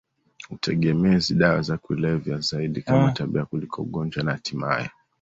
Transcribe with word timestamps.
utegemezi 0.49 1.35
dawa 1.35 1.61
za 1.61 1.77
kulevya 1.77 2.39
zaidi 2.39 2.81
kama 2.81 3.11
tabia 3.11 3.45
kuliko 3.45 3.81
ugonjwa 3.81 4.23
na 4.23 4.31
hatimaye 4.31 4.89